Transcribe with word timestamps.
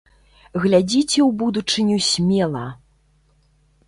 Глядзіце 0.61 1.19
ў 1.27 1.29
будучыню 1.41 1.97
смела! 2.07 2.63